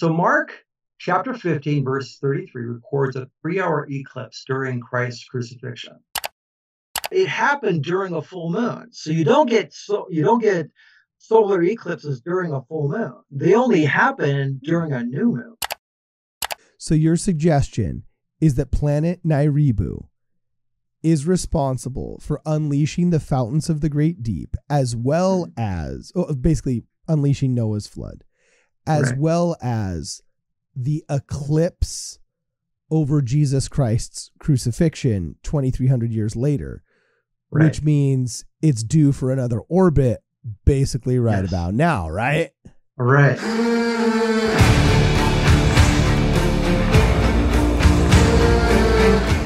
[0.00, 0.64] So Mark
[0.96, 5.98] chapter 15, verse 33 records a three-hour eclipse during Christ's crucifixion.
[7.10, 8.88] It happened during a full moon.
[8.92, 10.70] So you don't get so you don't get
[11.18, 13.12] solar eclipses during a full moon.
[13.30, 15.56] They only happen during a new moon.
[16.78, 18.04] So your suggestion
[18.40, 20.06] is that planet Nairibu
[21.02, 25.50] is responsible for unleashing the fountains of the great deep as well hmm.
[25.58, 28.24] as oh, basically unleashing Noah's flood
[28.90, 29.18] as Right.
[29.18, 30.20] well as
[30.76, 32.18] the eclipse
[32.90, 36.82] over Jesus Christ's crucifixion 2300 years later
[37.52, 37.64] Right.
[37.66, 40.22] which means it's due for another orbit
[40.64, 41.48] basically right Yes.
[41.52, 42.50] about now right
[42.96, 43.38] right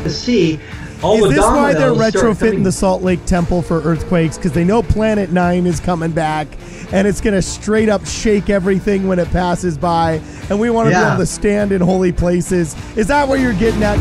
[0.04, 0.60] To see
[1.04, 4.38] all is the this why they're retrofitting the Salt Lake Temple for earthquakes?
[4.38, 6.48] Because they know Planet Nine is coming back,
[6.92, 10.88] and it's going to straight up shake everything when it passes by, and we want
[10.88, 12.74] to be able to stand in holy places.
[12.96, 13.98] Is that what you're getting at?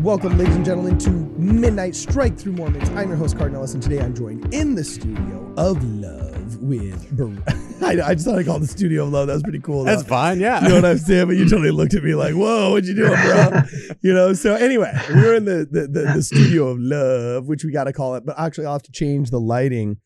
[0.00, 2.90] Welcome, ladies and gentlemen, to Midnight Strike Through Mormons.
[2.90, 7.16] I'm your host, Cardinal and today I'm joined in the studio of love with.
[7.16, 7.54] Bar-
[7.84, 9.26] I, I just thought I called the studio of love.
[9.26, 9.84] That was pretty cool.
[9.84, 10.08] That's though.
[10.08, 10.40] fine.
[10.40, 10.62] Yeah.
[10.62, 11.26] You know what I'm saying?
[11.26, 13.60] But you totally looked at me like, "Whoa, what you doing, bro?"
[14.02, 14.32] You know.
[14.32, 17.92] So anyway, we're in the the, the, the studio of love, which we got to
[17.92, 18.24] call it.
[18.26, 19.98] But actually, I'll have to change the lighting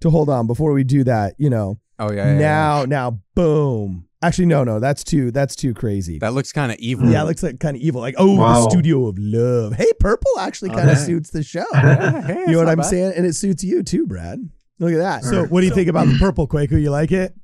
[0.00, 1.34] to hold on before we do that.
[1.38, 2.26] You know, oh yeah.
[2.26, 2.38] yeah, yeah.
[2.38, 4.02] now now boom.
[4.22, 6.18] Actually, no, no, that's too that's too crazy.
[6.18, 7.08] that looks kind of evil.
[7.08, 8.00] yeah, it looks like kind of evil.
[8.00, 9.74] Like, oh, the studio of love.
[9.74, 11.04] Hey, purple actually kind of Okay.
[11.04, 11.64] suits the show.
[11.74, 12.86] Yeah, hey, you know what I'm bad.
[12.86, 13.12] saying?
[13.14, 14.40] And it suits you too, Brad.
[14.78, 15.24] Look at that.
[15.24, 16.80] So, what do you think about the purple, Kwaku?
[16.80, 17.34] You like it?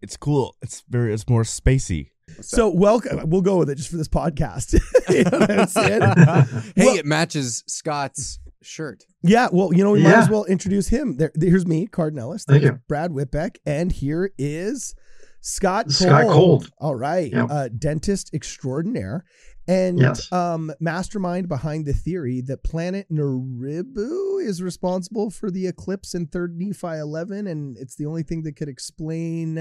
[0.00, 0.56] It's cool.
[0.62, 1.12] It's very.
[1.12, 2.10] It's more spacey.
[2.40, 3.28] So, welcome.
[3.28, 4.72] We'll go with it just for this podcast.
[5.10, 6.00] you know what I'm saying?
[6.76, 9.04] hey, Well- it matches Scott's shirt.
[9.22, 10.20] Yeah, well, you know, we might Yeah.
[10.22, 11.16] as well introduce him.
[11.16, 12.44] There, here's me, Cardon Ellis.
[12.44, 12.80] Thank There's you.
[12.88, 14.94] Brad Whitbeck, and here is
[15.42, 15.94] Scott Cold.
[15.94, 16.32] Scott Cole.
[16.32, 16.70] Cold.
[16.78, 17.46] All right, Yep.
[17.50, 19.24] uh, dentist extraordinaire,
[19.70, 20.30] and Yes.
[20.32, 26.58] um, mastermind behind the theory that planet Neribu is responsible for the eclipse in Third
[26.58, 29.58] Nephi 11, and it's the only thing that could explain.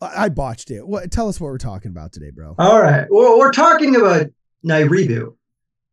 [0.00, 0.86] I I botched it.
[0.86, 1.10] What?
[1.10, 2.54] Tell us what we're talking about today, bro.
[2.58, 3.06] All right.
[3.10, 4.26] Well, we're talking about
[4.66, 5.34] Nairibu.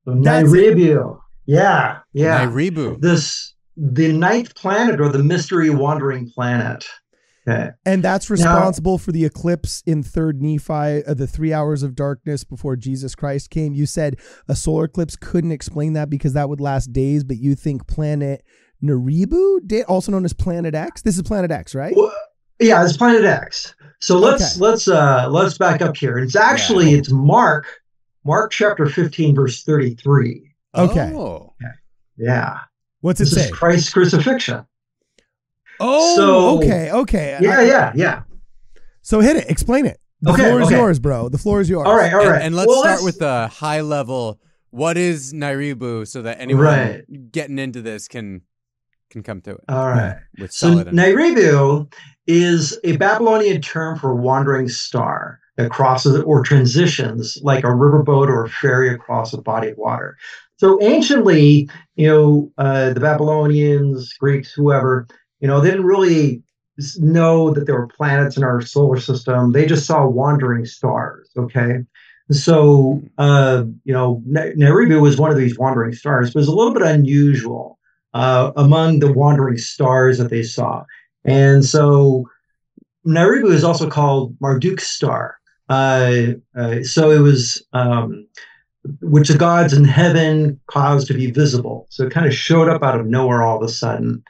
[0.05, 0.75] So That's it.
[0.77, 1.19] Nairibu.
[1.45, 1.99] Yeah.
[2.13, 2.45] Yeah.
[2.45, 2.99] Nairibu.
[3.01, 6.85] this the ninth planet or the mystery wandering planet.
[7.47, 7.69] Okay.
[7.85, 12.43] And that's responsible for the eclipse in third Nephi, uh, the three hours of darkness
[12.43, 13.73] before Jesus Christ came.
[13.73, 14.17] You said
[14.47, 18.43] a solar eclipse couldn't explain that because that would last days, but you think planet
[18.83, 21.01] Neribu, did, also known as Planet X.
[21.01, 21.93] This is Planet X, right?
[21.95, 22.13] Well,
[22.59, 23.75] yeah, it's Planet X.
[23.99, 24.65] So let's Okay.
[24.65, 26.17] let's uh let's back up here.
[26.17, 27.65] It's actually it's Mark,
[28.23, 30.55] Mark chapter 15, verse 33.
[30.75, 31.13] Okay.
[31.13, 31.53] Oh.
[32.17, 32.59] Yeah.
[33.01, 33.49] What's it This say?
[33.51, 34.65] Christ's crucifixion.
[35.79, 37.37] Oh, So- okay, okay.
[37.41, 38.21] Yeah, I- yeah, yeah.
[39.01, 39.49] So hit it.
[39.49, 39.99] Explain it.
[40.21, 40.75] The Okay, floor is okay.
[40.77, 41.29] yours, bro.
[41.29, 41.87] The floor is yours.
[41.87, 44.39] All right, all And, and let's Well, start with the high level.
[44.71, 47.31] What is Nairibu so that anyone Right.
[47.31, 48.41] getting into this can
[49.09, 50.17] can come to it all right.
[50.37, 50.87] with So solid.
[50.89, 51.91] Nairibu
[52.27, 58.45] is a Babylonian term for wandering star that crosses or transitions like a riverboat or
[58.45, 60.15] a ferry across a body of water.
[60.57, 65.07] So anciently, you know, uh, the Babylonians, Greeks, whoever,
[65.39, 66.43] you know, they didn't really
[66.97, 69.51] know that there were planets in our solar system.
[69.51, 71.29] They just saw wandering stars.
[71.37, 71.79] Okay.
[72.31, 76.55] So, uh, you know, Na- was one of these wandering stars, but it was a
[76.55, 77.79] little bit unusual
[78.13, 80.83] uh, among the wandering stars that they saw.
[81.25, 82.29] And so
[83.05, 85.37] Nairibu is also called Marduk star.
[85.69, 88.27] Uh, uh, so it was, um,
[89.01, 91.87] which the gods in heaven caused to be visible.
[91.89, 94.23] So it kind of showed up out of nowhere all of a sudden.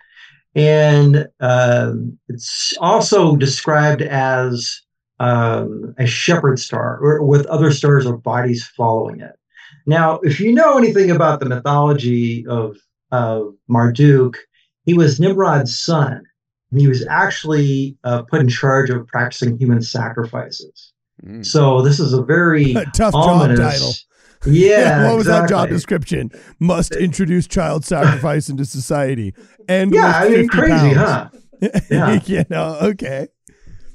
[0.55, 4.81] And um, it's also described as
[5.19, 9.37] um, a shepherd star, or with other stars or bodies following it.
[9.85, 12.77] Now, if you know anything about the mythology of
[13.11, 14.37] of Marduk,
[14.85, 16.23] he was Nimrod's son.
[16.71, 20.93] And he was actually uh, put in charge of practicing human sacrifices.
[21.25, 21.45] Mm.
[21.45, 24.05] So this is a very Tough job ominous.
[24.45, 26.31] Yeah, what was that job description?
[26.59, 29.33] Must introduce child sacrifice into society.
[29.67, 30.95] And Yeah, I mean, crazy, pounds.
[30.97, 31.29] huh?
[31.91, 32.19] Yeah.
[32.25, 33.27] you know, okay.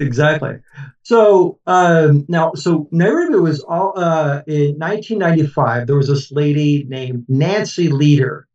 [0.00, 0.56] Exactly.
[1.02, 5.86] So um, now, so Nairibu was all uh, in 1995.
[5.86, 8.46] There was this lady named Nancy Lieder,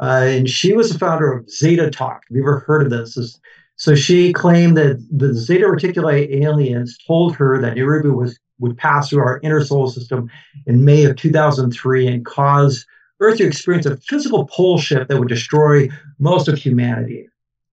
[0.00, 2.22] uh, and she was the founder of Zeta Talk.
[2.28, 3.14] Have you ever heard of this?
[3.14, 3.38] This-
[3.78, 9.08] so she claimed that the Zeta Reticuli aliens told her that Nairibu was would pass
[9.10, 10.30] through our inner solar system
[10.66, 12.86] in May of 2003 and cause
[13.20, 15.88] Earth to experience a physical pole shift that would destroy
[16.18, 17.28] most of humanity.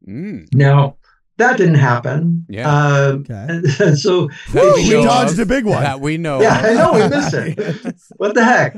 [0.08, 0.48] Mm.
[0.54, 0.96] Now,
[1.38, 2.46] that didn't happen.
[2.48, 2.70] Yeah.
[2.70, 3.46] Um, Okay.
[3.50, 5.82] and, and so That we dodged a big one.
[5.82, 6.42] That we know.
[6.42, 6.66] Yeah, of.
[6.66, 7.96] I know, we missed it.
[8.18, 8.76] what the heck?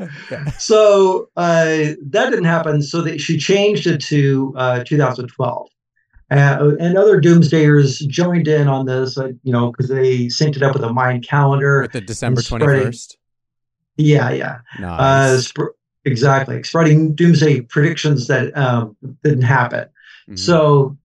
[0.59, 1.65] So uh,
[2.09, 2.81] that didn't happen.
[2.81, 5.67] So that she changed it to uh, 2012.
[6.31, 10.63] Uh, and other doomsdayers joined in on this, uh, you know, because they synced it
[10.63, 11.81] up with a Mayan calendar.
[11.83, 13.17] With the December spreading- twenty first.
[13.97, 14.57] Yeah, yeah.
[14.79, 14.99] Nice.
[14.99, 16.63] Uh, sp- exactly.
[16.63, 19.87] Spreading doomsday predictions that um, didn't happen.
[20.29, 20.39] Mhm.
[20.39, 20.97] So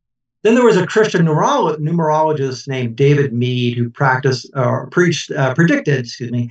[0.43, 5.55] then there was a Christian numerolo- numerologist named David Meade who practiced or preached, uh,
[5.55, 6.51] predicted, excuse me,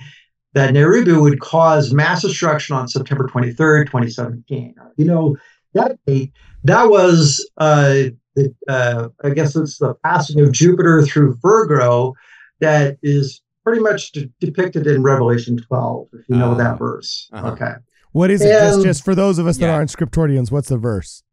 [0.54, 4.76] that Nerubu would cause mass destruction on September 23rd, 2017.
[4.98, 5.38] You know,
[5.74, 6.32] that date,
[6.64, 8.04] that was, uh,
[8.36, 12.14] the, uh, I guess it's the passing of Jupiter through Virgo
[12.60, 16.56] that is pretty much de- depicted in Revelation 12, if you know Ah.
[16.56, 17.30] that verse.
[17.34, 17.52] Uh-huh.
[17.52, 17.74] Okay.
[18.12, 18.50] What is it?
[18.50, 19.74] Just, And- just for those of us that Yeah.
[19.76, 21.24] aren't scriptorians, what's the verse?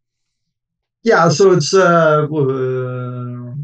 [1.02, 3.54] Yeah, so it's, uh, uh,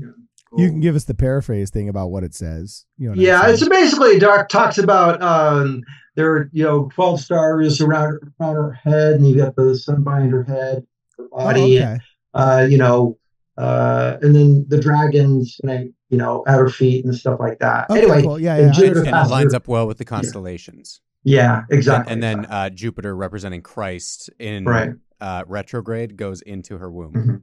[0.56, 2.84] You can give us the paraphrase thing about what it says.
[2.98, 5.82] You know what I'm yeah, it's basically Doc talks about um,
[6.14, 10.04] there are you know twelve stars around around her head, and you got the sun
[10.04, 10.86] behind her head,
[11.16, 11.98] her Oh, body, okay.
[12.34, 13.16] uh, you know,
[13.58, 17.88] uh, and then the dragons, and you know, at her feet and stuff like that.
[17.90, 18.38] Okay, anyway, cool.
[18.38, 18.72] yeah, and yeah.
[18.72, 21.00] Jupiter and it lines up well with the constellations.
[21.24, 22.12] Yeah, exactly.
[22.12, 24.90] And, and then uh, Jupiter representing Christ in Right.
[25.20, 27.12] uh, retrograde goes into her womb.
[27.12, 27.42] Mhm.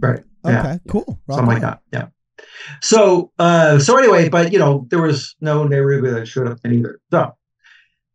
[0.00, 0.60] right, yeah.
[0.60, 1.20] Okay, cool.
[1.28, 1.60] Rock something like on.
[1.62, 1.80] that.
[1.92, 2.44] Yeah.
[2.80, 6.72] So, uh, so anyway, but you know, there was no Neruba that showed up then
[6.74, 6.98] either.
[7.10, 7.36] So,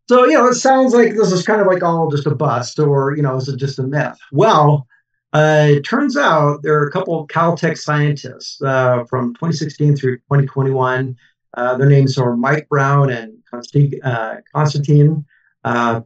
[0.10, 2.80] so you know, it sounds like this is kind of like all just a bust,
[2.80, 4.18] or you know, is it just a myth?
[4.32, 4.88] Well,
[5.36, 10.16] uh, it turns out there are a couple of Caltech scientists uh, from 2016 through
[10.20, 11.14] 2021.
[11.56, 13.34] Uh, their names are Mike Brown and
[14.04, 15.26] uh, Konstantin
[15.66, 16.02] uh,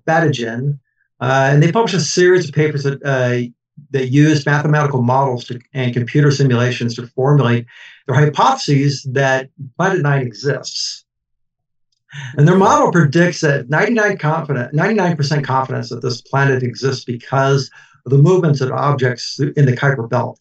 [1.21, 3.47] uh, and they published a series of papers that uh,
[3.91, 7.67] that used mathematical models to, and computer simulations to formulate
[8.07, 11.05] their hypotheses that Planet Nine exists.
[12.35, 17.69] And their model predicts that 99 confident, 99% confidence that this planet exists because
[18.09, 20.39] the movements of objects in the Kuiper Belt.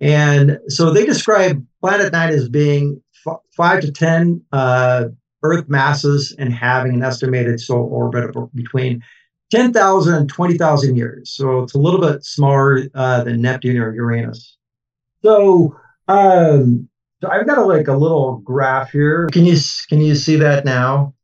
[0.00, 5.04] And so they describe Planet Nine as being f- five to 10 uh,
[5.42, 9.02] Earth masses and having an estimated solar orbit of between
[9.50, 11.30] 10,000 and 20,000 years.
[11.30, 14.56] So it's a little bit smaller uh, than Neptune or Uranus.
[15.22, 15.76] So,
[16.08, 16.88] um,
[17.20, 19.28] so I've got a, like a little graph here.
[19.32, 19.56] Can you
[19.88, 21.14] can you see that now?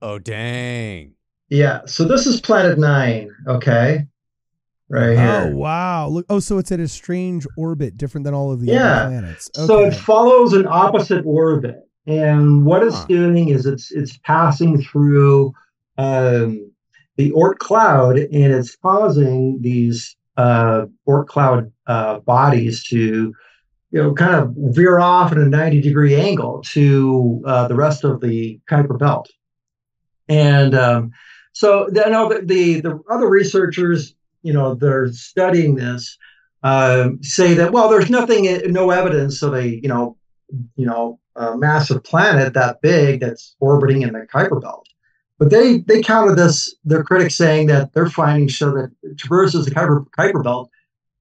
[0.00, 1.12] Oh dang!
[1.50, 1.82] Yeah.
[1.86, 3.30] So this is Planet Nine.
[3.46, 4.06] Okay,
[4.88, 5.42] right here.
[5.52, 6.08] Oh wow!
[6.08, 6.26] Look.
[6.28, 9.02] Oh, so it's at a strange orbit, different than all of the Yeah.
[9.02, 9.50] other planets.
[9.56, 9.66] Okay.
[9.66, 11.76] So it follows an opposite orbit,
[12.06, 13.06] and what it's Huh.
[13.08, 15.52] doing is it's it's passing through
[15.98, 16.70] um,
[17.16, 23.32] the Oort cloud, and it's causing these uh, Oort cloud uh, bodies to,
[23.92, 28.02] you know, kind of veer off at a ninety degree angle to uh, the rest
[28.02, 29.30] of the Kuiper Belt,
[30.28, 31.12] and um,
[31.52, 36.16] so the, no, the, the the other researchers, you know, they're studying this
[36.62, 40.16] um, say that well, there's nothing, no evidence of a you know,
[40.76, 44.86] you know, a massive planet that big that's orbiting in the Kuiper Belt.
[45.38, 46.74] But they they counter this.
[46.84, 50.70] Their critics saying that their findings show that it traverses the Kuiper, Kuiper Belt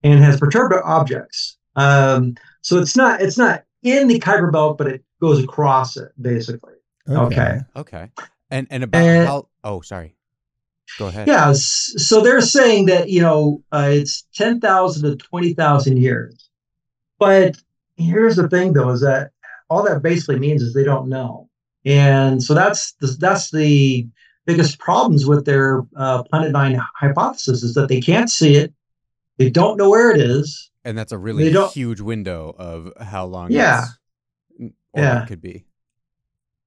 [0.04, 1.58] and has perturbed objects.
[1.76, 6.12] Um, so it's not it's not in the Kuiper Belt, but it goes across it
[6.22, 6.76] basically.
[7.10, 7.60] okay.
[7.76, 8.10] Okay.
[8.52, 9.48] And and about And- how?
[9.64, 10.16] Oh, sorry.
[11.00, 11.28] Go ahead.
[11.28, 16.50] Yeah, so they're saying that you know uh, it's ten thousand to twenty thousand years,
[17.20, 17.58] but
[17.98, 19.32] here's the thing though: is that
[19.70, 21.50] all that basically means is they don't know,
[21.86, 24.08] and so that's the, that's the
[24.46, 28.74] biggest problems with their uh, Planet Nine hypothesis is that they can't see it,
[29.38, 33.52] they don't know where it is, And that's a really huge window of how long.
[33.52, 33.86] Yeah.
[34.96, 35.26] Yeah.
[35.26, 35.66] Could be.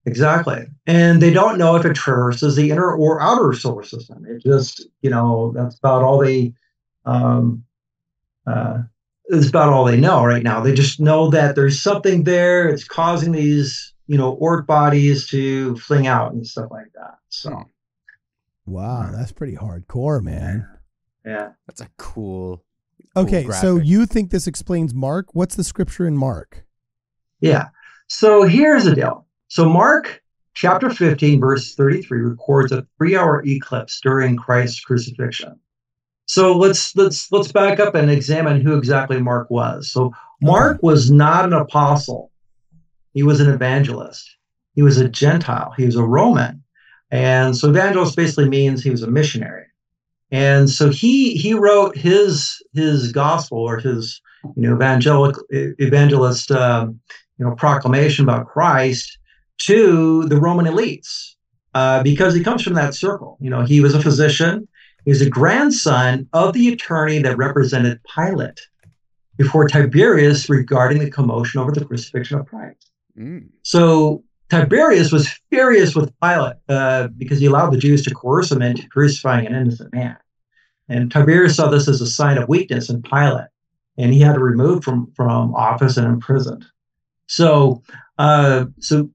[0.06, 0.66] Exactly.
[0.86, 4.24] And they don't know if it traverses the inner or outer solar system.
[4.24, 6.54] It just, you know, that's about all they,
[7.04, 7.64] um,
[8.46, 8.82] uh,
[9.26, 10.60] it's about all they know right now.
[10.60, 12.68] They just know that there's something there.
[12.68, 17.16] It's causing these, you know, Oort bodies to fling out and stuff like that.
[17.28, 17.64] So,
[18.64, 20.68] Wow, that's pretty hardcore, man.
[21.24, 21.50] yeah.
[21.66, 22.64] That's a cool.
[23.14, 25.34] cool Okay, so you think this explains Mark?
[25.34, 26.64] What's the scripture in Mark?
[27.40, 27.68] Yeah.
[28.08, 29.25] So here's the deal.
[29.48, 30.22] So Mark
[30.54, 35.58] chapter 15, verse 33 records a three-hour eclipse during Christ's crucifixion.
[36.26, 39.92] So let's let's let's back up and examine who exactly Mark was.
[39.92, 40.12] So
[40.42, 42.32] Mark was not an apostle.
[43.14, 44.28] He was an evangelist.
[44.74, 45.72] He was a Gentile.
[45.76, 46.64] He was a Roman.
[47.12, 49.66] And so evangelist basically means he was a missionary.
[50.32, 54.20] And so he he wrote his his gospel or his
[54.56, 56.98] you know, evangelical evangelist, um,
[57.38, 59.18] you know, proclamation about Christ
[59.58, 61.34] to the Roman elites
[61.74, 63.38] uh, because he comes from that circle.
[63.40, 64.68] You know, he was a physician.
[65.04, 68.60] He was a grandson of the attorney that represented Pilate
[69.36, 72.90] before Tiberius regarding the commotion over the crucifixion of Christ.
[73.18, 73.48] Mm.
[73.62, 78.62] So Tiberius was furious with Pilate uh, because he allowed the Jews to coerce him
[78.62, 80.16] into crucifying an innocent man.
[80.88, 83.48] And Tiberius saw this as a sign of weakness in Pilate,
[83.98, 86.64] and he had to remove from from office and imprisoned.
[87.26, 87.82] So,
[88.18, 89.10] uh, so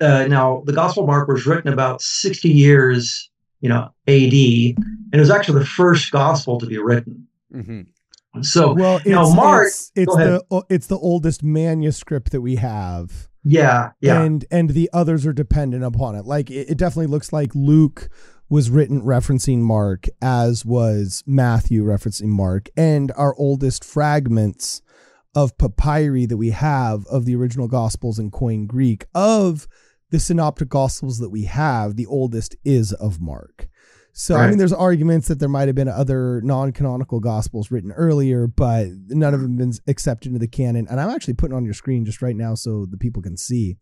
[0.00, 3.30] uh, now the Gospel of Mark was written about 60 years,
[3.60, 7.26] you know, AD, and it was actually the first gospel to be written.
[7.54, 8.42] Mm-hmm.
[8.42, 13.28] So, well, you know, Mark, it's, it's the it's the oldest manuscript that we have.
[13.42, 14.22] Yeah, yeah.
[14.22, 16.24] And and the others are dependent upon it.
[16.24, 18.08] Like it, it definitely looks like Luke
[18.48, 24.80] was written referencing Mark, as was Matthew referencing Mark, and our oldest fragments
[25.34, 29.68] of papyri that we have of the original Gospels in Koine Greek of
[30.10, 33.68] the synoptic Gospels that we have, the oldest is of Mark.
[34.12, 34.44] So right.
[34.44, 38.88] I mean, there's arguments that there might have been other non-canonical gospels written earlier, but
[39.08, 40.88] none of them been accepted into the canon.
[40.90, 43.76] And I'm actually putting on your screen just right now so the people can see.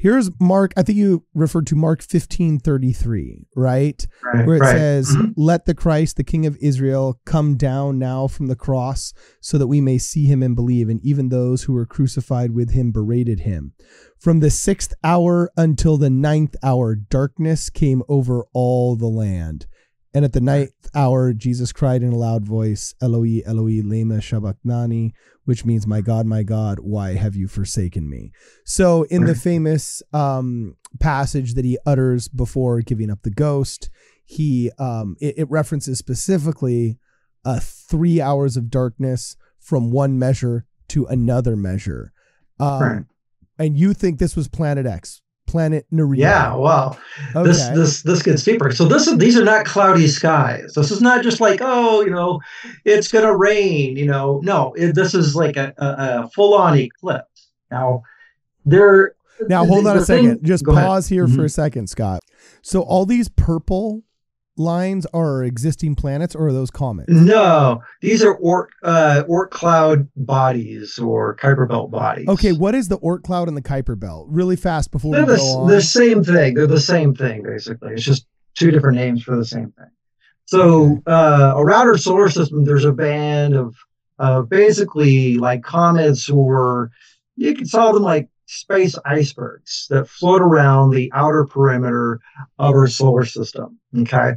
[0.00, 0.72] Here's Mark.
[0.76, 4.06] I think you referred to Mark 15:33, right?
[4.22, 4.46] right?
[4.46, 4.70] Where it right.
[4.76, 5.32] says, mm-hmm.
[5.36, 9.66] "Let the Christ, the King of Israel, come down now from the cross, so that
[9.66, 13.40] we may see him and believe." And even those who were crucified with him berated
[13.40, 13.72] him.
[14.16, 19.66] From the sixth hour until the ninth hour, darkness came over all the land.
[20.14, 25.12] And at the ninth hour, Jesus cried in a loud voice, Eloi, Eloi, lema sabachthani,
[25.44, 28.32] which means, My God, my God, why have you forsaken me?
[28.64, 33.90] So, in the famous um, passage that he utters before giving up the ghost,
[34.24, 36.98] he um, it, it references specifically
[37.44, 42.12] uh, three hours of darkness from one measure to another measure.
[42.58, 43.04] Um, right
[43.58, 46.18] and you think this was Planet X, Planet Neriba.
[46.18, 46.98] Yeah, well,
[47.34, 47.48] okay.
[47.48, 48.70] this this this gets deeper.
[48.70, 50.74] So this is these are not cloudy skies.
[50.74, 52.40] This is not just like oh, you know,
[52.84, 53.96] it's gonna rain.
[53.96, 55.86] You know, no, it, this is like a, a,
[56.24, 57.48] a full on eclipse.
[57.70, 58.02] Now,
[58.64, 59.14] there.
[59.48, 60.36] Now hold on a second.
[60.36, 61.16] Thing, just pause ahead.
[61.16, 61.36] here mm-hmm.
[61.36, 62.20] for a second, Scott.
[62.60, 64.02] So all these purple
[64.58, 67.10] lines are existing planets or are those comets?
[67.10, 72.28] No, these are Oort, uh, Oort cloud bodies or Kuiper belt bodies.
[72.28, 74.26] Okay, what is the Oort cloud and the Kuiper belt?
[74.28, 75.68] Really fast before They're we the, go on.
[75.68, 76.54] the same thing.
[76.54, 77.92] They're the same thing, basically.
[77.92, 79.90] It's just two different names for the same thing.
[80.46, 83.74] So uh, around our solar system, there's a band of
[84.18, 86.90] uh, basically like comets or
[87.36, 92.18] you can solve them like space icebergs that float around the outer perimeter
[92.58, 93.78] of our solar system.
[93.96, 94.32] Okay.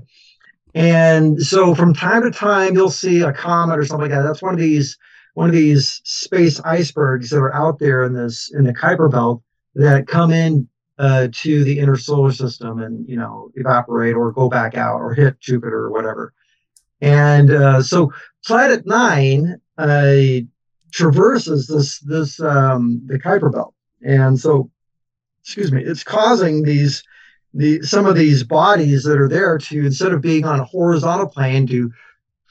[0.76, 4.24] And so from time to time, you'll see a comet or something like that.
[4.28, 4.98] That's one of these
[5.34, 9.42] one of these space icebergs that are out there in this in the Kuiper belt
[9.76, 10.68] that come in
[11.00, 15.14] uh, to the inner solar system and you know evaporate or go back out or
[15.14, 16.34] hit Jupiter or whatever.
[17.00, 18.12] And uh, so
[18.46, 20.16] Planet Nine uh,
[20.92, 23.74] traverses this this um, the Kuiper belt,
[24.04, 24.70] and so
[25.42, 27.04] excuse me, it's causing these
[27.54, 31.28] the some of these bodies that are there to instead of being on a horizontal
[31.28, 31.92] plane to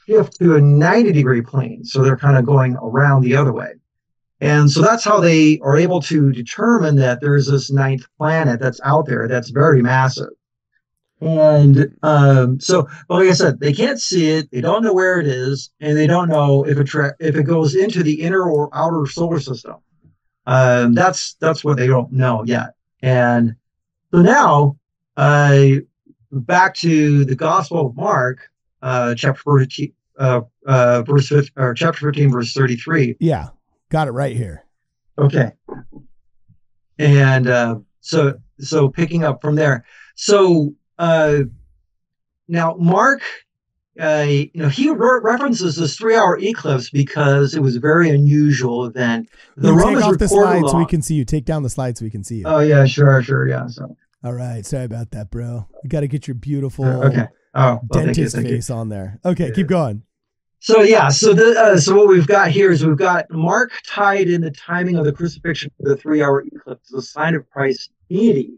[0.05, 1.83] shift to a 90 degree plane.
[1.83, 3.73] So they're kind of going around the other way.
[4.39, 8.81] And so that's how they are able to determine that there's this ninth planet that's
[8.83, 10.29] out there that's very massive.
[11.19, 14.49] And um, so like i said they can't see it.
[14.51, 17.43] They don't know where it is and they don't know if it tra- if it
[17.43, 19.75] goes into the inner or outer solar system
[20.47, 23.55] um, that's that's what they don't know yet and
[24.11, 24.77] so now
[25.17, 25.65] uh,
[26.31, 28.49] back to the Gospel of Mark,
[28.81, 33.17] uh, chapter 14, uh, uh, verse 15, or chapter 15, verse 33.
[33.19, 33.49] Yeah,
[33.89, 34.65] got it right here.
[35.17, 35.51] Okay.
[36.97, 39.85] And uh, so, so picking up from there.
[40.15, 41.41] So uh,
[42.47, 43.21] now Mark,
[43.99, 48.85] uh, you know, he re- references this three-hour eclipse because it was a very unusual
[48.85, 49.29] event.
[49.57, 51.25] The Romans take off the slide so we can see you.
[51.25, 52.43] Take down the slide so we can see you.
[52.45, 53.67] Oh yeah, sure, sure, yeah.
[53.67, 54.65] So all right.
[54.65, 55.67] Sorry about that, bro.
[55.83, 57.27] You got to get your beautiful uh, okay.
[57.55, 58.75] oh, well, dentist thank you, thank face you.
[58.75, 59.19] on there.
[59.25, 59.53] Okay, yeah.
[59.53, 60.03] keep going.
[60.59, 64.29] So yeah, so the uh, so what we've got here is we've got Mark tied
[64.29, 68.53] in the timing of the crucifixion for the three-hour eclipse, the sign of Christ's deity,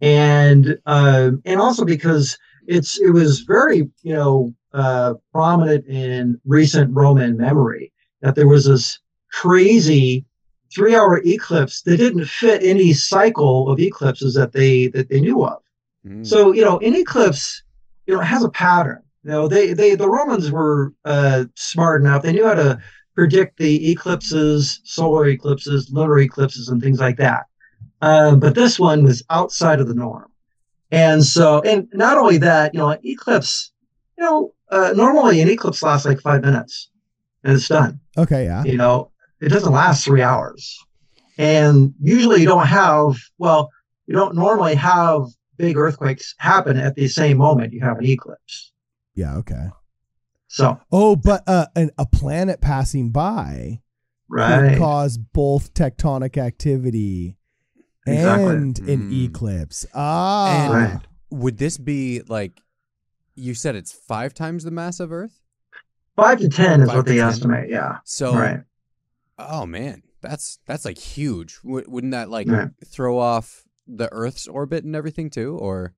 [0.00, 6.94] and uh, and also because it's it was very you know uh, prominent in recent
[6.94, 7.92] Roman memory
[8.22, 8.98] that there was this
[9.32, 10.24] crazy
[10.74, 15.44] three hour eclipse that didn't fit any cycle of eclipses that they that they knew
[15.44, 15.62] of.
[16.06, 16.26] Mm.
[16.26, 17.62] So you know, an eclipse,
[18.06, 19.02] you know, has a pattern.
[19.22, 22.78] You know, they they the Romans were uh, smart enough; they knew how to
[23.14, 27.46] predict the eclipses, solar eclipses, lunar eclipses, and things like that.
[28.02, 30.30] Uh, but this one was outside of the norm.
[30.96, 33.70] And so, and not only that, you know, an eclipse,
[34.16, 36.88] you know, uh, normally an eclipse lasts like five minutes
[37.44, 38.00] and it's done.
[38.16, 38.64] Okay, yeah.
[38.64, 39.10] You know,
[39.42, 40.82] it doesn't last three hours.
[41.36, 43.70] And usually you don't have, well,
[44.06, 45.26] you don't normally have
[45.58, 48.72] big earthquakes happen at the same moment you have an eclipse.
[49.14, 49.68] Yeah, okay.
[50.48, 53.82] So, Oh, but uh, an, a planet passing by
[54.30, 54.78] could right.
[54.78, 57.35] cause both tectonic activity
[58.06, 58.46] Exactly.
[58.54, 59.24] and an Mm.
[59.24, 59.86] eclipse.
[59.94, 61.00] Ah, And Right.
[61.30, 62.60] would this be like
[63.34, 65.40] you said it's five times the mass of Earth?
[66.16, 67.28] Five to 10 is what they 10.
[67.28, 67.68] estimate.
[67.70, 67.98] Yeah.
[68.04, 68.60] So right.
[69.38, 71.58] oh man, that's that's like huge.
[71.62, 72.70] W- wouldn't that like Right.
[72.86, 75.56] throw off the Earth's orbit and everything too?
[75.58, 75.94] Or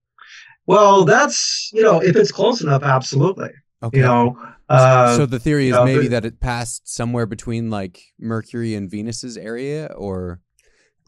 [0.67, 3.51] Well, that's, you know, if it's close enough, absolutely.
[3.83, 3.99] okay.
[3.99, 4.37] You know,
[4.69, 8.03] uh, so the theory is you know, maybe the- that it passed somewhere between like
[8.19, 10.41] Mercury and Venus's area, or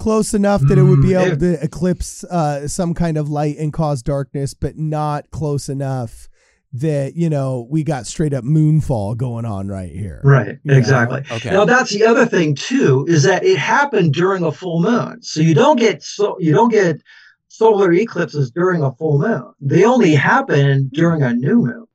[0.01, 3.57] close enough that it would be Mm, able to eclipse uh, some kind of light
[3.59, 6.29] and cause darkness, but not close enough
[6.73, 10.21] that you know we got straight up moonfall going on right here.
[10.25, 10.59] right.
[10.65, 10.75] Yeah.
[10.77, 11.23] Exactly.
[11.31, 15.21] okay, Now that's the other thing too is that it happened during a full moon,
[15.23, 17.01] so you don't get so you don't get
[17.49, 19.53] solar eclipses during a full moon.
[19.61, 21.87] They only happen during a new moon.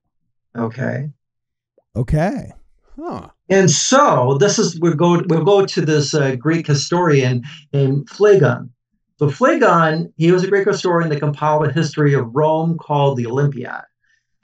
[0.58, 1.10] Okay,
[1.96, 2.52] Okay.
[2.98, 3.30] huh?
[3.50, 8.72] And so this is we'll go we'll go to this uh, Greek historian named Phlegon.
[9.18, 13.28] So Phlegon, he was a Greek historian that compiled a history of Rome called the
[13.28, 13.84] Olympiad.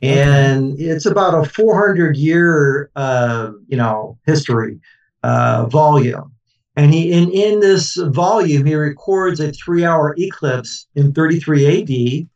[0.02, 4.80] And it's about a 400 year, uh, you know, history
[5.24, 6.34] uh, volume.
[6.76, 12.28] And he in in this volume he records a three hour eclipse in 33 AD.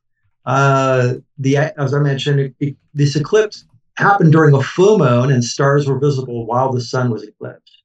[0.46, 3.66] Uh, the as I mentioned, it, it- this eclipse
[3.98, 7.82] happened during a full moon, and stars were visible while the sun was eclipsed.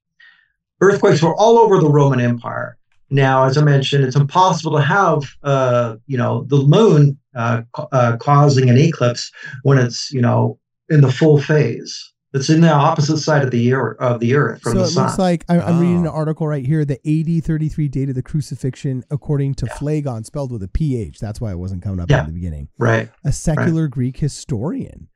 [0.81, 2.77] Earthquakes were all over the Roman Empire.
[3.09, 7.87] Now, as I mentioned, it's impossible to have, uh, you know, the moon uh, ca-
[7.91, 9.31] uh, causing an eclipse
[9.63, 10.57] when it's, you know,
[10.89, 12.07] in the full phase.
[12.33, 14.87] It's in the opposite side of the year of the Earth from so the it
[14.87, 15.05] sun.
[15.07, 16.11] looks like I, I'm reading an Oh.
[16.11, 16.85] article right here.
[16.85, 21.19] The AD 33 date of the crucifixion, according to Phlegon, spelled with a PH.
[21.19, 22.21] That's why it wasn't coming up Yeah.
[22.21, 22.69] in the beginning.
[22.79, 23.09] right.
[23.25, 25.09] a secular Greek historian.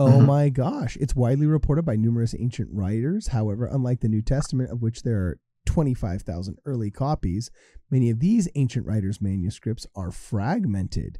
[0.00, 0.26] Oh Mhm.
[0.26, 0.96] my gosh.
[0.98, 3.28] It's widely reported by numerous ancient writers.
[3.28, 7.50] However, unlike the New Testament, of which there are 25,000 early copies,
[7.90, 11.18] many of these ancient writers' manuscripts are fragmented.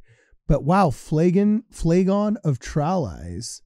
[0.49, 3.61] But wow, Phlegon, Phlegon of Tralles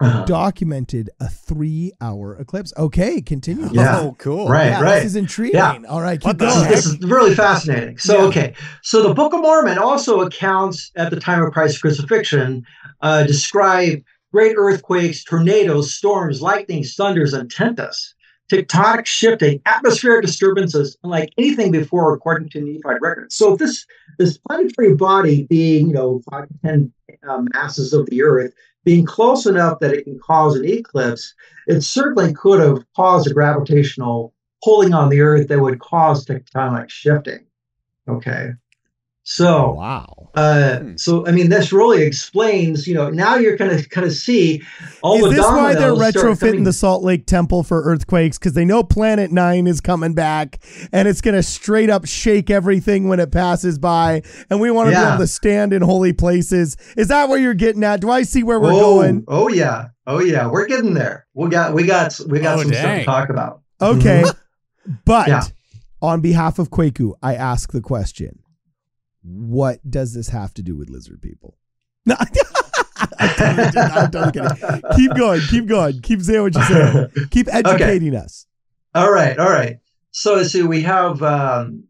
[0.00, 0.24] Uh-huh.
[0.24, 2.72] documented a three hour eclipse.
[2.78, 3.68] Okay, continue.
[3.72, 4.00] Yeah.
[4.00, 4.48] Oh, cool.
[4.48, 4.68] Right.
[4.68, 5.56] Yeah, This is intriguing.
[5.56, 5.78] Yeah.
[5.88, 6.70] All right, keep What the This is, going.
[6.72, 7.98] this is really fascinating.
[7.98, 8.24] So, Yeah.
[8.28, 8.54] okay.
[8.82, 12.62] So, the Book of Mormon also accounts at the time of Christ's crucifixion,
[13.02, 18.14] uh, describe great earthquakes, tornadoes, storms, lightnings, thunders, and tempests,
[18.50, 23.36] tectonic shifting, atmospheric disturbances, unlike anything before, according to Nephite records.
[23.36, 23.86] So, this
[24.18, 26.92] this planetary body being, you know, five to ten
[27.28, 28.52] uh, masses of the Earth,
[28.84, 31.34] being close enough that it can cause an eclipse,
[31.66, 36.90] it certainly could have caused a gravitational pulling on the Earth that would cause tectonic
[36.90, 37.44] shifting.
[38.08, 38.52] Okay.
[39.30, 40.30] So, Wow.
[40.36, 40.92] uh, Hmm.
[40.96, 42.86] so I mean, this really explains.
[42.86, 44.62] You know, now you're gonna kind of see
[45.02, 48.38] all Is the this why they're retrofitting coming- the Salt Lake Temple for earthquakes?
[48.38, 50.60] Because they know Planet Nine is coming back,
[50.92, 54.22] and it's going to straight up shake everything when it passes by.
[54.48, 56.78] And we want to be able to stand in holy places.
[56.96, 58.00] Is that where you're getting at?
[58.00, 59.24] Do I see where we're oh, going?
[59.28, 61.26] Oh yeah, oh yeah, we're getting there.
[61.34, 63.60] We got, we got, we got Oh, some stuff to talk about.
[63.82, 64.24] Okay,
[65.04, 65.30] but Mm-hmm.
[65.32, 65.42] Yeah.
[66.00, 68.38] on behalf of Kwaku, I ask the question:
[69.30, 71.58] What does this have to do with lizard people?
[72.06, 73.78] No, I'm totally.
[73.78, 74.82] I'm totally kidding.
[74.96, 75.40] Keep going.
[75.42, 76.00] Keep going.
[76.00, 77.06] Keep saying what you say.
[77.30, 78.46] Keep educating us.
[78.94, 79.78] All right, all right.
[80.12, 81.84] So let's see, we have um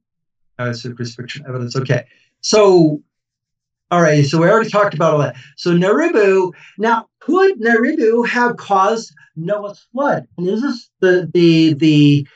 [0.58, 1.76] uh, so crucifixion evidence.
[1.76, 2.04] Okay.
[2.40, 3.02] So
[3.90, 5.36] all right, so we already talked about all that.
[5.56, 10.26] So Naribu, now could Naribu have caused Noah's flood?
[10.36, 12.28] And is this the the the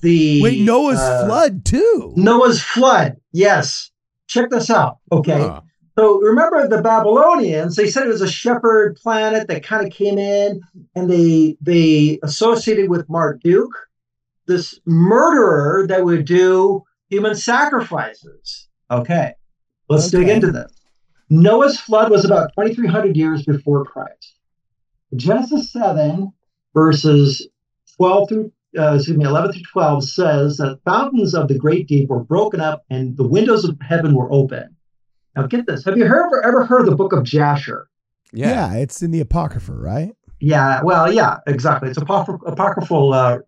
[0.00, 2.14] the Wait, Noah's uh, flood too.
[2.16, 3.16] Noah's flood.
[3.32, 3.90] Yes.
[4.26, 4.98] Check this out.
[5.12, 5.40] Okay.
[5.40, 5.60] Huh.
[5.98, 10.18] So remember the Babylonians, they said it was a shepherd planet that kind of came
[10.18, 10.60] in
[10.94, 13.70] and they they associated with Marduk,
[14.46, 18.68] this murderer that would do human sacrifices.
[18.90, 19.32] Okay.
[19.88, 20.72] Let's dig into this.
[21.30, 24.34] Noah's flood was about 2300 years before Christ.
[25.14, 26.32] Genesis 7
[26.74, 27.48] verses
[27.96, 32.08] 12 through uh, excuse me 11 through 12 says that fountains of the great deep
[32.08, 34.76] were broken up and the windows of heaven were open.
[35.34, 35.84] Now get this.
[35.84, 37.88] Have you heard, ever, ever heard of the book of Jasher?
[38.32, 38.72] Yeah.
[38.72, 38.78] Yeah.
[38.78, 40.14] it's in the Apocrypha, right?
[40.40, 41.88] Yeah, well, yeah, exactly.
[41.88, 43.38] It's apocryphal, apocryphal uh,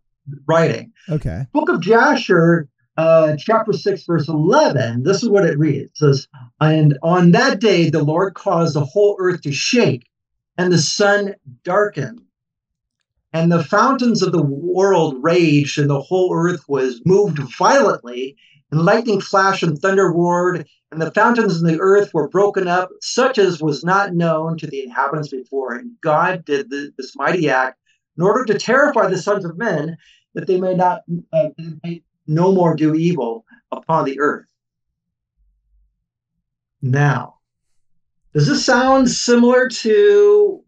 [0.46, 0.92] writing.
[1.10, 1.46] Okay.
[1.52, 5.90] Book of Jasher, uh, chapter 6, verse 11, this is what it reads.
[5.90, 6.28] It says,
[6.60, 10.06] And on that day, the Lord caused the whole earth to shake,
[10.56, 12.22] and the sun darkened.
[13.32, 18.36] And the fountains of the world raged, and the whole earth was moved violently,
[18.70, 22.88] and lightning flashed and thunder roared, and the fountains of the earth were broken up,
[23.02, 25.74] such as was not known to the inhabitants before.
[25.74, 27.78] And God did the, this mighty act
[28.16, 29.96] in order to terrify the sons of men,
[30.34, 31.48] that they may not uh,
[31.84, 34.46] may no more do evil upon the earth.
[36.80, 37.34] Now,
[38.32, 40.62] does this sound similar to,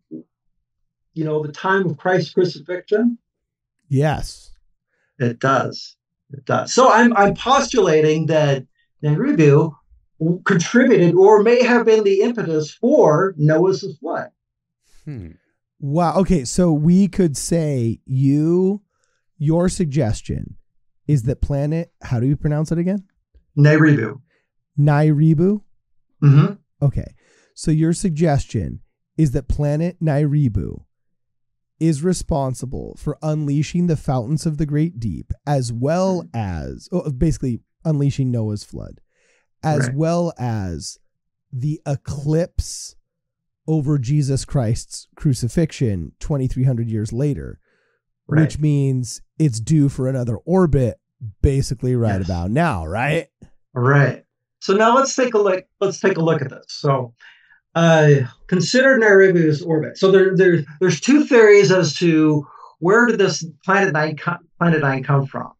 [1.14, 3.18] you know, the time of Christ's crucifixion?
[3.88, 4.52] Yes.
[5.18, 5.96] It does.
[6.32, 6.72] It does.
[6.72, 8.64] So I'm I'm postulating that
[9.02, 9.74] Neribu
[10.44, 14.30] contributed or may have been the impetus for Noah's flood.
[15.04, 15.32] Hmm.
[15.80, 16.16] Wow.
[16.16, 16.44] Okay.
[16.44, 18.82] So we could say you,
[19.38, 20.56] your suggestion
[21.08, 23.04] is that planet, how do you pronounce it again?
[23.58, 24.20] Neribu.
[24.78, 25.62] Nairibu?
[26.22, 26.54] Mm-hmm.
[26.82, 27.14] Okay.
[27.54, 28.80] So your suggestion
[29.16, 30.84] is that planet Nairibu
[31.80, 36.28] is responsible for unleashing the fountains of the great deep as well hmm.
[36.34, 39.00] as oh, basically unleashing Noah's flood
[39.62, 39.96] as Right.
[39.96, 40.98] well as
[41.52, 42.94] the eclipse
[43.66, 47.58] over Jesus Christ's crucifixion 2300 years later
[48.28, 48.42] Right.
[48.42, 51.00] which means it's due for another orbit
[51.42, 52.28] basically right Yes.
[52.28, 53.28] about now right
[53.72, 54.24] Right.
[54.58, 55.64] So now let's take a look.
[55.80, 56.66] Let's take a look at this.
[56.68, 57.14] So,
[57.74, 58.10] uh,
[58.46, 59.96] consider Neribu's orbit.
[59.98, 62.46] So there, there, there's two theories as to
[62.78, 64.16] where did this planet nine
[64.58, 65.52] planet nine come from.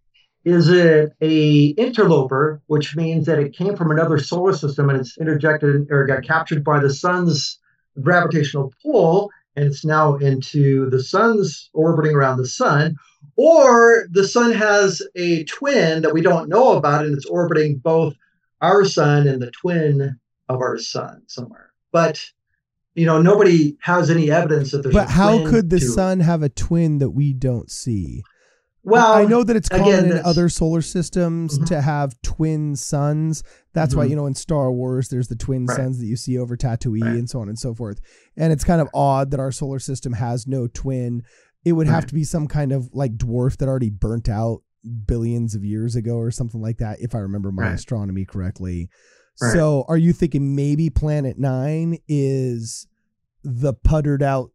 [0.45, 5.19] Is it a interloper, which means that it came from another solar system and it's
[5.19, 7.59] interjected or got captured by the sun's
[8.01, 12.97] gravitational pull, and it's now into the sun's orbiting around the sun,
[13.37, 18.15] or the sun has a twin that we don't know about and it's orbiting both
[18.63, 20.19] our sun and the twin
[20.49, 21.70] of our sun somewhere.
[21.93, 22.21] But
[22.95, 24.95] you know, nobody has any evidence that there's.
[24.95, 25.89] but how could the to it.
[25.91, 28.23] sun have a twin that we don't see
[28.83, 31.67] Well, I know that it's common again, in other solar systems Mhm.
[31.67, 33.43] to have twin suns.
[33.75, 34.11] That's why Mhm.
[34.11, 35.77] you know in Star Wars there's the twin Right.
[35.77, 37.17] suns that you see over Tatooine Right.
[37.19, 38.01] and so on and so forth.
[38.37, 41.23] And it's kind of odd that our solar system has no twin.
[41.65, 44.63] It would have to be some kind of like dwarf that already burnt out
[45.07, 47.75] billions of years ago or something like that if I remember my Right.
[47.75, 48.89] astronomy correctly.
[49.41, 49.53] Right.
[49.53, 52.87] So, are you thinking maybe planet 9 is
[53.43, 54.51] the puttered out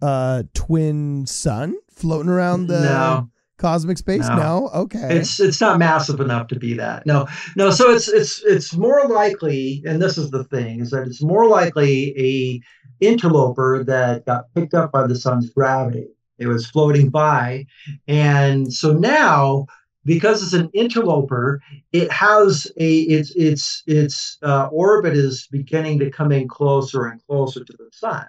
[0.00, 4.28] uh twin sun floating around the no, cosmic space?
[4.28, 4.36] No.
[4.36, 4.70] No.
[4.74, 5.16] Okay.
[5.18, 7.06] it's it's not massive enough to be that.
[7.06, 7.70] No, no.
[7.70, 11.48] So it's it's it's more likely, and this is the thing, is that it's more
[11.48, 12.60] likely a
[13.04, 16.06] interloper that got picked up by the sun's gravity.
[16.38, 17.66] It was floating by,
[18.08, 19.66] and so now
[20.04, 21.60] because it's an interloper,
[21.92, 27.24] it has a its its its uh, orbit is beginning to come in closer and
[27.26, 28.26] closer to the sun,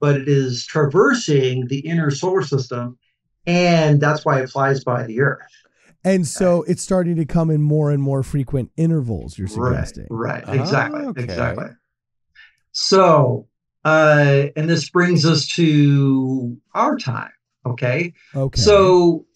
[0.00, 2.98] but it is traversing the inner solar system,
[3.46, 5.40] and that's why it flies by the Earth.
[6.04, 10.06] and so it's starting to come in more and more frequent intervals, you're suggesting.
[10.10, 11.22] Right, Ah, right, exactly, okay.
[11.22, 11.66] exactly.
[12.72, 13.48] So,
[13.84, 17.30] uh, and this brings us to our time.
[17.66, 18.60] Okay, Okay.
[18.60, 19.26] so,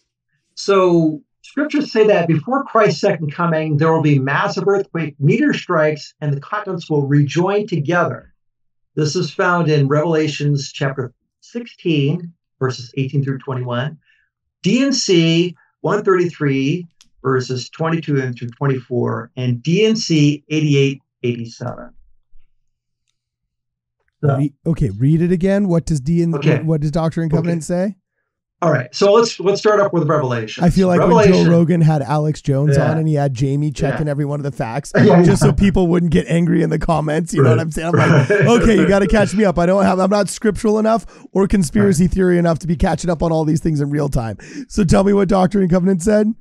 [0.54, 6.14] so scriptures say that before Christ's second coming, there will be massive earthquake, meteor strikes,
[6.20, 8.34] and the continents will rejoin together.
[8.94, 13.96] This is found in Revelations chapter 16, verses 18 through 21.
[14.62, 16.86] D&C 133,
[17.22, 21.90] verses 22 and through 24, and D&C 88, 87.
[24.20, 25.68] So, okay, read it again.
[25.68, 26.56] What does D and Okay.
[26.56, 27.94] what, what does Doctrine and Covenant say?
[28.60, 30.64] All right, so let's let's start up with Revelation.
[30.64, 32.90] I feel like when Joe Rogan had Alex Jones Yeah.
[32.90, 35.86] on and he had Jamie checking every one of the facts Yeah, just so people
[35.86, 37.32] wouldn't get angry in the comments.
[37.32, 37.94] You know what I'm saying?
[37.94, 39.58] I'm like, okay, you got to catch me up.
[39.60, 43.22] I don't have, I'm not scriptural enough or conspiracy theory enough to be catching up
[43.22, 44.38] on all these things in real time.
[44.68, 46.34] So tell me what Doctrine and Covenant said.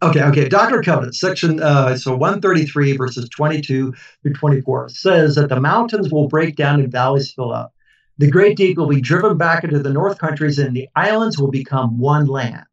[0.00, 0.48] Okay, okay.
[0.48, 3.92] Doctrine and Covenants, section uh, so 133 verses 22
[4.22, 7.72] through 24 says that the mountains will break down and valleys fill up.
[8.18, 11.50] The great deep will be driven back into the north countries, and the islands will
[11.50, 12.64] become one land.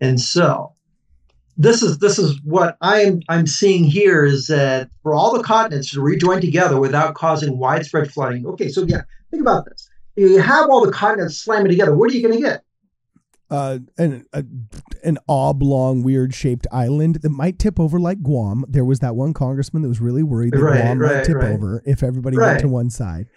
[0.00, 0.74] And so,
[1.56, 5.90] this is this is what I'm I'm seeing here is that for all the continents
[5.92, 8.46] to rejoin together without causing widespread flooding.
[8.46, 9.88] Okay, so yeah, think about this.
[10.16, 11.96] You have all the continents slamming together.
[11.96, 12.62] What are you going to get?
[13.50, 14.44] Uh, an a,
[15.04, 18.64] an oblong, weird shaped island that might tip over like Guam.
[18.68, 21.52] There was that one congressman that was really worried that Right, Guam might tip right.
[21.52, 23.28] over if everybody went to one side.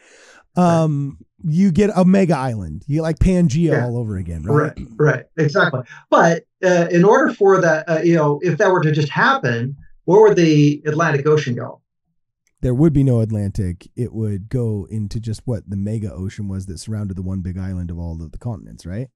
[0.58, 2.84] Um, you get a mega island.
[2.88, 3.86] You like Pangea Yeah.
[3.86, 4.74] all over again, right?
[4.78, 5.82] Right, right, exactly.
[6.10, 9.78] But uh, in order for that, uh, you know, if that were to just happen,
[10.06, 11.82] where would the Atlantic Ocean go?
[12.62, 13.88] There would be no Atlantic.
[13.96, 17.58] It would go into just what the mega ocean was that surrounded the one big
[17.58, 19.10] island of all of the continents, right?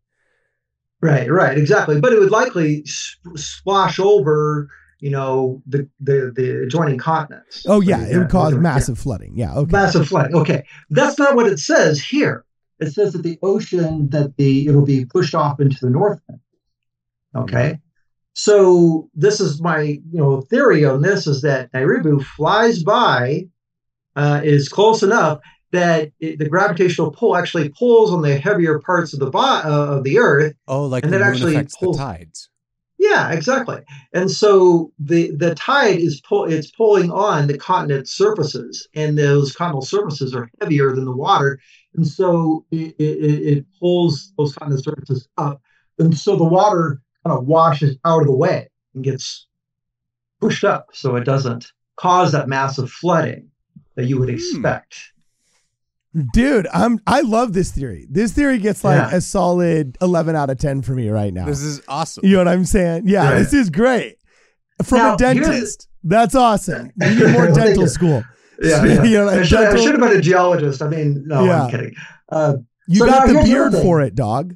[1.01, 1.99] Right, right, exactly.
[1.99, 4.69] But it would likely splash over,
[5.01, 7.65] you know, the the, the adjoining continents.
[7.67, 8.59] Oh yeah, it would cause yeah.
[8.59, 9.35] massive flooding.
[9.35, 9.71] Yeah, okay.
[9.71, 10.35] massive flooding.
[10.35, 12.45] Okay, that's not what it says here.
[12.79, 16.21] It says that the ocean that the it'll be pushed off into the north.
[17.35, 17.79] Okay,
[18.33, 23.47] so this is my you know theory on this is that Nairibu flies by,
[24.15, 25.39] uh, is close enough
[25.71, 29.97] that it, the gravitational pull actually pulls on the heavier parts of the bo- uh,
[29.97, 30.53] of the Earth.
[30.67, 32.49] Oh, like And that actually pulls- the tides.
[33.01, 33.79] Yeah, exactly.
[34.13, 39.55] And so the the tide is pull it's pulling on the continent surfaces, and those
[39.55, 41.59] continental surfaces are heavier than the water,
[41.95, 45.59] and so it, it, it pulls those continental surfaces up,
[45.97, 49.47] and so the water kind of washes out of the way and gets
[50.39, 53.49] pushed up, so it doesn't cause that massive flooding
[53.95, 54.35] that you would Hmm.
[54.35, 54.95] expect.
[56.33, 58.05] Dude, I'm I love this theory.
[58.09, 59.15] This theory gets like Yeah.
[59.17, 61.45] a solid 11 out of 10 for me right now.
[61.45, 62.25] This is awesome.
[62.25, 63.03] you know what I'm saying?
[63.07, 63.39] Yeah, Right.
[63.39, 64.17] this is great.
[64.83, 65.87] From Now, a dentist.
[66.03, 66.91] That's awesome.
[66.97, 68.23] We need more dental school.
[68.61, 69.03] Yeah, yeah.
[69.03, 70.81] You know, I, should, I should have been a geologist.
[70.81, 71.63] I mean, no, Yeah.
[71.63, 71.95] I'm kidding.
[72.29, 72.55] Uh,
[72.87, 74.55] You So got now the beard for it, dog.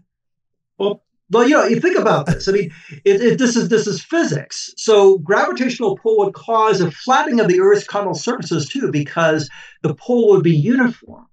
[0.78, 2.48] Well, well, you know, you think about this.
[2.50, 2.72] I mean,
[3.06, 4.74] it, it, this is this is physics.
[4.78, 9.50] So gravitational pull would cause a flattening of the Earth's continental surfaces too, because
[9.84, 11.26] the pull would be uniform.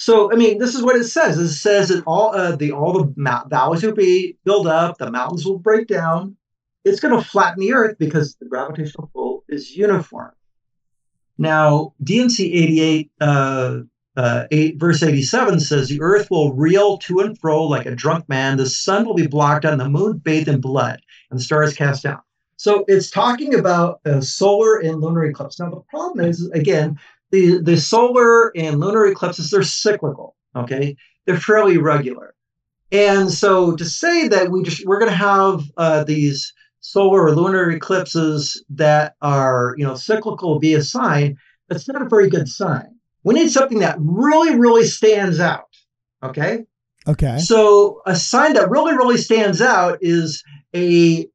[0.00, 1.38] So, I mean, this is what it says.
[1.38, 5.10] It says that all uh, the all the mount- valleys will be built up, the
[5.10, 6.36] mountains will break down.
[6.84, 10.30] It's going to flatten the Earth because the gravitational pull is uniform.
[11.36, 13.78] Now, D&C 88 uh,
[14.16, 18.28] uh, 8, verse 87 says, The earth will reel to and fro like a drunk
[18.28, 18.56] man.
[18.56, 22.02] The sun will be blocked and the moon bathed in blood, and the stars cast
[22.02, 22.20] down.
[22.56, 25.60] So it's talking about a solar and lunar eclipse.
[25.60, 26.98] Now, the problem is, again,
[27.30, 30.96] the, the solar and lunar eclipses, they're cyclical, okay?
[31.26, 32.34] They're fairly regular.
[32.90, 37.34] And so to say that we just we're going to have uh, these solar or
[37.34, 41.36] lunar eclipses that are you know cyclical be a sign,
[41.68, 42.94] that's not a very good sign.
[43.24, 45.68] We need something that really, really stands out.
[46.22, 46.64] Okay.
[47.06, 47.38] Okay.
[47.38, 50.42] So a sign that really, really stands out is
[50.74, 51.26] a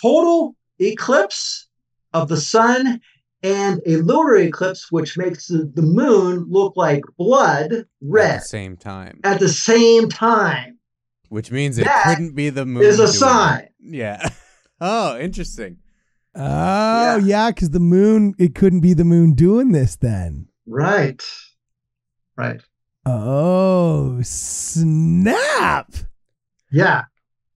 [0.00, 1.68] total eclipse
[2.12, 3.00] of the sun
[3.42, 8.34] and a lunar eclipse, which makes the, the moon look like blood red.
[8.34, 10.78] At red the same time, at the same time.
[11.28, 12.82] which means it That couldn't be the moon.
[12.82, 13.64] is a sign.
[13.64, 13.72] it.
[13.80, 14.28] Yeah.
[14.78, 15.78] Oh, interesting.
[16.34, 20.48] Oh, yeah, because the moon, it couldn't be the moon doing this then.
[20.66, 21.24] Right.
[22.36, 22.60] Right.
[23.06, 25.92] Oh, snap.
[26.70, 27.04] Yeah.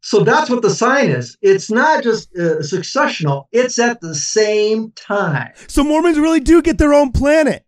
[0.02, 1.36] So that's what the sign is.
[1.42, 5.52] It's not just uh, successional, it's at the same time.
[5.68, 7.64] So Mormons really do get their own planet.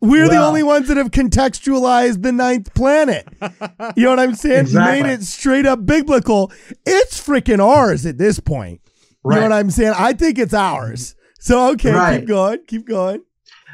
[0.00, 3.28] We're the only ones that have contextualized the ninth planet.
[3.96, 4.60] You know what I'm saying?
[4.60, 5.02] Exactly.
[5.02, 6.50] Made it straight up biblical.
[6.86, 8.80] It's freaking ours at this point.
[9.24, 9.92] You know what I'm saying?
[9.96, 11.14] I think it's ours.
[11.38, 12.20] So okay, Right.
[12.20, 13.22] keep going, keep going.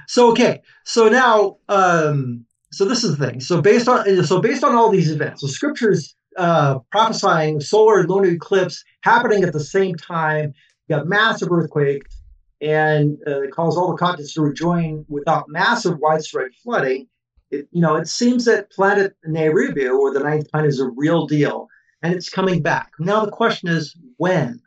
[0.09, 3.41] So okay, so now, um, so this is the thing.
[3.41, 8.09] So based on so based on all these events, the scriptures uh, prophesying solar and
[8.09, 10.55] lunar eclipse happening at the same time.
[10.87, 12.23] You got massive earthquakes,
[12.61, 17.09] and uh, it calls all the continents to rejoin without massive widespread flooding.
[17.51, 21.27] It, you know, it seems that planet Nerebu or the ninth planet is a real
[21.27, 21.69] deal,
[22.03, 22.93] and it's coming back.
[22.99, 24.61] Now the question is when.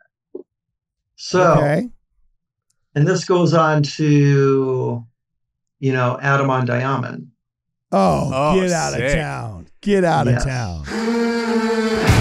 [1.16, 1.88] So Okay.
[2.94, 5.04] and this goes on to,
[5.78, 7.30] you know, Adam-ondi-Ahman.
[7.90, 9.61] Oh, Oh, get out of town.
[9.82, 12.11] Get out of town.